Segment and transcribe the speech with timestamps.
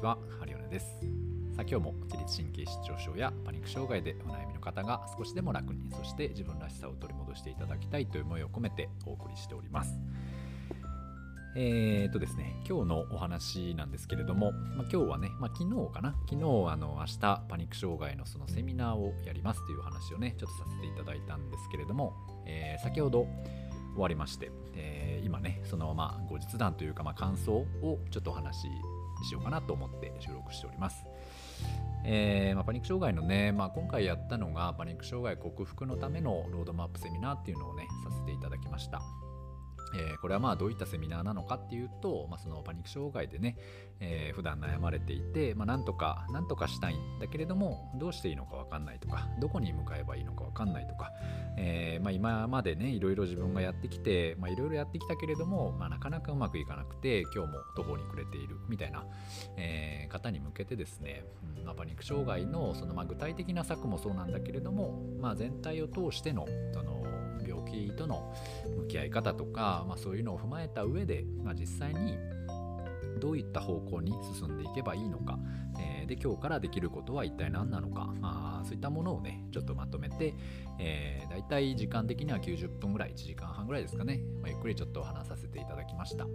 [0.00, 0.86] ちは、ハリオネです。
[1.54, 10.00] さあ今日も自律神経失調症やパニック障害でお悩みの方が少しでも楽に、そして自分らしさを取り戻していただきたいという思いを込めてお送りしております。
[11.54, 22.14] えー、とですね、今日のお話なんですけれども、まあ、今日はね、まあ、昨日かな、昨日あの明日パニック障害のそのセミナーをやりますという話をね、ちょっとさせていただいたんですけれども、
[22.46, 23.26] えー、先ほど
[23.92, 28.68] 終わりまして、えー、今ね、そのまあ後日談というか、まあ、感想をちょっとお話し
[29.24, 31.06] しようかなと思って収録しております。
[32.04, 39.02] えー、まあ、パニック障害のね、まあ、今回やったのがパニック障害克服のためのロードマップセミナーっていうのをねさせていただきました。
[39.92, 43.56] えー、これはまあどういったセミナーなのかっていうと、まあ、そのパニック障害でね、
[43.98, 51.09] えー、普段悩まれていて、まあ、なんとかなんとかしたいんだけれどもどうしていいのか分かんないとかどこに向かえばいいのか分かんないとか、
[51.62, 59.04] えーまあ、今までねいろいろ自分がやってきてまあいろいろやってきたけれども、まあ、なかなかうまくいかなくて今日も途方に暮れているみたいな、
[59.58, 61.24] えー、方に向けてですね、
[61.58, 67.04] うんまあ、パニック障害のそのま具体的な策もそうなんだけれども、まあ、全体を通してのその
[67.46, 68.34] 病気との
[68.78, 72.16] 向き合い方とか、まあ、そういうのを踏まえた上で、まあ、実際に
[73.20, 75.38] どういった方向に進んでいけばいいのか、
[75.78, 78.12] えー、で今日からできることは一体何なのか。
[78.22, 80.34] あそういったものをねちょっとまとめて、
[80.78, 86.26] えー、だいたい時間的には90分ぐらい1時間半ぐらいですかね、まあ、ゆっくりちょっと話させていただきました、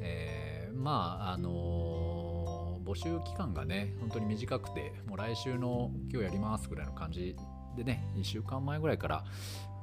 [0.00, 7.36] えー、まああのー、募集期間がね本当に短くてもう来週の今日やりますぐらいの感じ
[7.78, 9.24] でね1週間前ぐらいから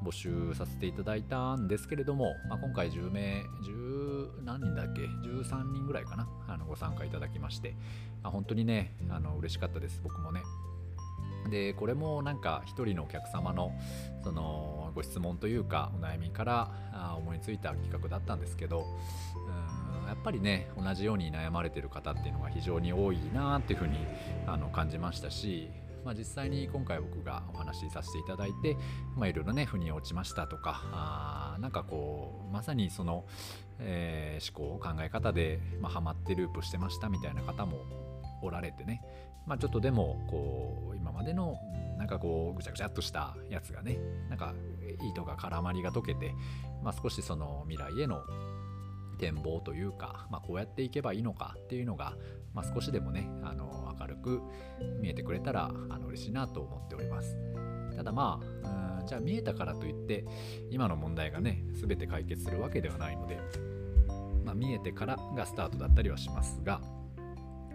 [0.03, 7.75] 募集させていただいたんですけれども、まあ、今回10名10何人だっけ？13人ぐらいかなあのご参加いただきまして、
[8.21, 10.41] まあ、本当にねあの嬉しかったです僕もね。
[11.49, 13.71] でこれもなんか一人のお客様の
[14.23, 18.85] そのご質問というかお悩みから思いついた企画だったんですけど
[19.35, 23.97] うんやっぱりね同じように悩まれてる方っていうのが非常に多いなっていうふうに
[24.47, 25.69] あの感じましたし
[26.05, 28.77] まあ、実際に今回僕がお話しさせていただいて、
[29.17, 33.25] まあ、いろいろね腑に落ちましたとかあなんかこうまさにその、
[33.79, 37.79] えー、思考考え方で、まあ、ハマってループしてましたみたいな方も
[38.43, 39.01] おられてね、
[39.47, 41.57] まあ、ちょっとでもこう今までの
[41.97, 43.97] なんかこうぐちゃぐちゃっとしたやつがね
[44.29, 44.53] なんか
[45.11, 46.35] 糸が絡まりが解けて、
[46.83, 48.21] まあ、少しその未来への
[49.15, 52.15] 展望というか、まあ、こうやっていけばいいのかっていうのが、
[52.53, 54.41] まあ、少しでもねあの明るく
[55.01, 57.37] 見えてくれたらあの嬉しいなと思っております。
[57.95, 60.25] ただまあじゃあ見えたからといって
[60.69, 63.39] 今の問題がね全て解決するわけではないので、
[64.43, 66.81] まあ、見えてからがスタートだったりはしますが、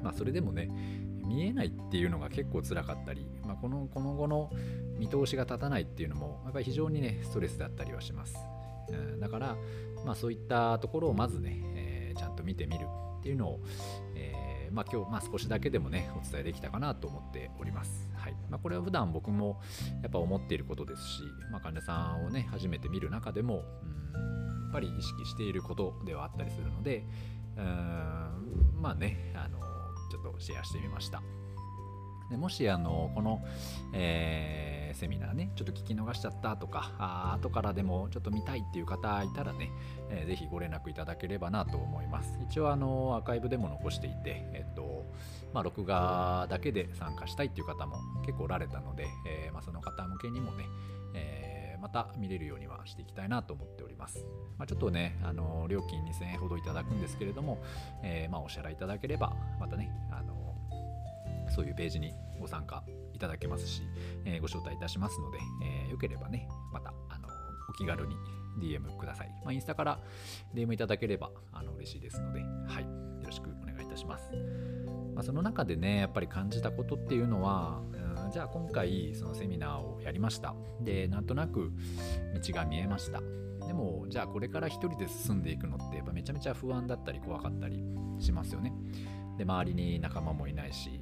[0.02, 0.68] まあ、それでもね
[1.24, 4.50] 見えないっていうのが結構辛かったり、まあ、このこの後の
[4.98, 8.36] 見通しが立たないっていうのもやっぱり非常にねストレスだったりはします、
[9.20, 9.56] だから、
[10.04, 12.86] まあ、そういったところをまずね、えー、ちゃんと見てみる
[13.18, 13.60] っていうのを、
[14.14, 18.36] えー、まあ、今日、まあ、少しだけでもねお伝えできたかなと思っております、はい。
[18.48, 19.60] まあ、これは普段僕も
[20.02, 23.64] やっぱ思っていることですし、まあ、患者さんをね初めて見る中でも
[24.14, 27.04] うんやっぱり意識していることではあったりするので
[27.56, 27.64] うん
[28.80, 29.58] まあねあの
[30.10, 31.22] ちょっとシェアしてみました。
[32.30, 33.42] でもしあのこの、
[33.92, 39.70] えー、セミナーねちょっと聞き逃しちゃったとかあ後からでもちょっと見たいっていう方いたらね、
[40.10, 45.06] えー、ぜひご連絡いただければなと思います一応あのアーカイブでも残していてえっと
[45.52, 50.64] まあ録画だけで参加したいっていう方も結構おられたので、えーまあ、その方向けにもね、
[51.14, 54.24] えー、また見れるようにはしていきたいなと思っております。
[54.58, 57.62] まあ、ちょっとね、あの料金2000円ほどいただくんですけれども、
[58.02, 60.29] えー、まあ、お支払いいただければ、またね、あの
[61.60, 62.82] そういうページにご参加
[63.12, 63.82] いただけますし、
[64.25, 67.28] えー、ご招待いたしますので、えー、よければね、また、あの
[67.69, 68.16] お気軽に
[68.59, 69.28] DM ください。
[69.44, 70.00] まあ、インスタから
[70.54, 72.88] DM いただければあの嬉しいですので、はい、よ
[73.26, 74.31] ろしくお願いいたします。
[75.15, 77.82] まあ、その中でね、やっぱり感じたことっていうのは、
[78.32, 80.54] じゃあ今回そのセミナーをやりました。
[80.81, 81.72] で、なんとなく
[82.42, 83.21] 道が見えました。
[83.66, 87.84] でも、じゃあこれから一人で進んでいくのって、やっぱめちゃめちゃ不安だったり怖かったり
[88.18, 88.72] しますよね。
[89.36, 91.01] で、周りに仲間もいないし、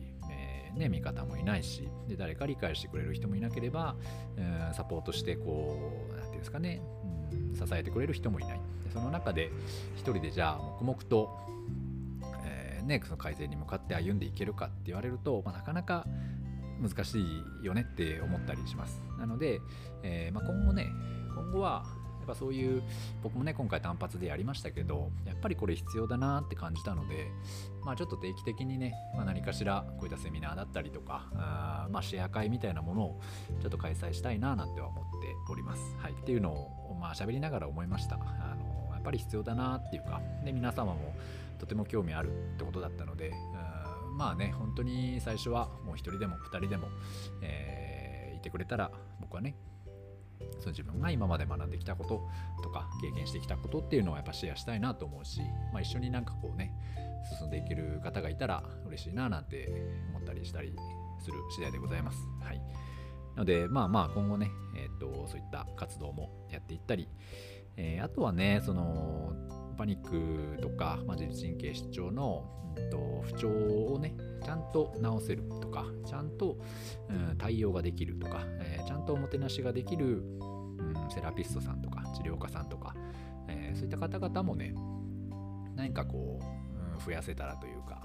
[0.76, 3.96] ね、味方もいないしで誰か理解してくれる人もいなければ、
[4.36, 6.80] うん、サポートしてこう何て言うんですかね、
[7.32, 8.60] うん、支えてくれる人もいない。
[8.84, 9.50] でその中で
[9.96, 11.40] 一人でじゃあ黙々と、
[12.44, 16.06] えー、ね、その改善に向かって歩んでいけるかって言われると、まあ、なかなか
[16.80, 19.02] 難しいよねって思ったりします。
[19.18, 19.60] なので、
[20.02, 20.86] え、まあ、今後ね
[21.34, 21.84] 今後は
[22.28, 22.82] ぱそういう
[23.22, 27.26] 僕もね今回単発でやりましたけどやっぱりこれ必要だなって感じたので
[27.84, 33.20] まあちょっと定期的にね、まあ、何かしらこういったセミナーだったりとかあまあシェア会みたいなものを
[33.60, 35.82] ちょっと開催したいななんては思っております。
[35.98, 38.16] はい、っていうのをまあ喋りながら思いました。
[38.16, 41.14] あのやっぱり必要だなっていうかで皆様も
[41.58, 43.32] とても興味あるってことだったので
[44.18, 46.88] まあね本当に最初はもう1人でも2人でも、
[47.40, 48.90] えー、いてくれたら
[49.20, 49.54] 僕はね
[50.60, 52.22] その自分が今まで学んできたこと
[52.62, 55.40] とか経験してきたことっていうのはやっぱシェアしたいなと思うし、
[55.72, 56.72] まあ、一緒になんかこうね
[57.38, 59.68] 進んでいける方がいたら嬉しいななんて
[60.10, 60.74] 思ったりしたり
[61.20, 62.18] する次第でございます。
[62.40, 62.58] はい、
[63.34, 67.08] なのでまあまあ今後ね、えーと、そういった活動もやっていったり、
[67.76, 69.32] えー、あとはねその
[69.78, 72.44] パニックとか、まあ、自律神経失調の、
[72.76, 74.14] うんと、不調をね
[74.44, 76.58] ちゃんと治せるとかちゃんと、
[77.08, 82.94] うん、対応ができるとか、えー、ちゃんとおもてなしができる、うん、セラピストさんとか治療家さんとか、
[83.48, 84.74] えー、そういった方々もね
[85.76, 86.67] 何かこう、
[86.98, 88.02] 増やせたらというか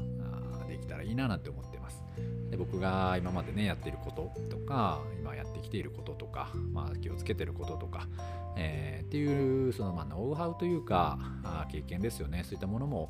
[0.62, 2.04] あできたらいいななんて思ってます。
[2.50, 8.07] で僕が今までねやってることとか今やってきていることとか、まあ、気をつけてることとか、
[8.56, 12.44] えー、っていうそのまあノウハウというかあ経験ですよね。
[12.44, 13.10] そういったものも、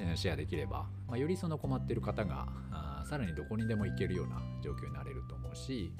[0.00, 5.92] え、シェアできれば、まあ、よりその困ってる方があさらにどこにでも行けるような状況になれると思うし、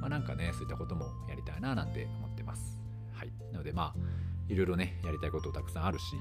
[0.00, 2.80] まあ、なんかねそういったこともやりたいななんて思ってます。
[3.12, 3.94] はい、なのでまあ
[4.48, 6.16] いろいろねやりたいことたくさんあるし、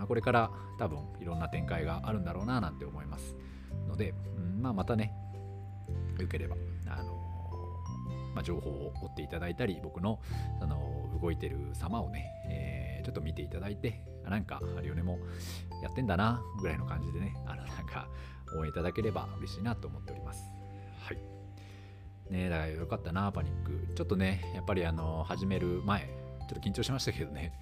[0.00, 3.36] まあ、これから多分いろんな展開があるんだろうななんて思います
[3.86, 5.12] ので、うんまあ、またね
[6.18, 6.56] よければ
[6.88, 7.20] あの
[8.34, 10.20] まあ、情報を追っていただいたり僕の
[10.60, 10.78] その
[11.20, 15.18] 動いてる様をね、えー、ちょっと見ていただいてなんかハリオネも
[15.82, 18.06] やってんだなぐらいの感じでねあのなんか
[18.56, 20.44] 応援いただければ嬉しいなと思っております。
[21.00, 21.18] はい。
[22.32, 23.94] ねだからよかったなパニック。
[23.96, 26.08] ちょっとねやっぱりあの始める前
[26.48, 27.52] ちょっと緊張しましたけどね。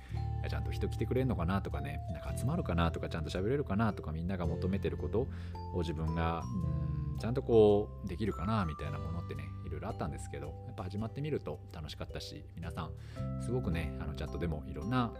[0.48, 5.26] ちゃんと人来てくれるのかなとかねなんか集まるかなとかちゃんと喋れるかなとかみんなが求めてること
[5.74, 15.12] を自分がうんちゃんとこうできるかなみたいなものってねいろいろあったんですけどやっぱ始まってみると楽しかったし皆さんすごくねあのチャットでもいろんな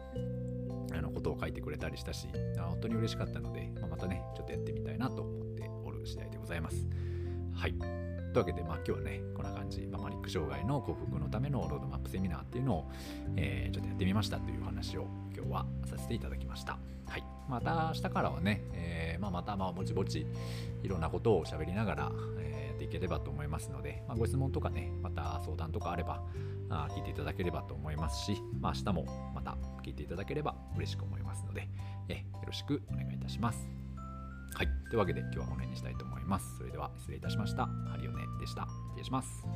[0.92, 6.86] あのことを書いてくれたりしたし本当に嬉しかったので、まあ、またねちょっとやってみたいなと思っておる次第でございます。
[7.54, 8.17] はい。
[8.32, 12.90] というわけで、まあ、今日はねこんな感じ、まあ、マニック障害の克服のためのロードマップセミナーっていうのを、
[13.36, 16.78] えー、ちょっとやってみましたというお話を今日はさせていただきました。
[17.06, 17.24] はい。
[17.48, 20.26] また明日からはね、えーまあ、またまあぼちぼち
[20.82, 26.22] いろんなことを喋りながら、えー、やっていければと思いますので、まあ、ご質問とかね、また相談とかあれば、
[26.70, 31.68] あ聞いていただければと思いますし、まあ、明日もまた聞いていただければ嬉しく思いますので、
[32.08, 33.87] えよろしくお願いいたします。
[34.54, 34.68] はい。
[34.90, 36.56] というわけで今日はこの辺にしたいと思います。
[36.56, 37.66] それでは失礼いたしました。
[37.66, 38.66] ハリオネでした。
[38.90, 39.46] 失礼します。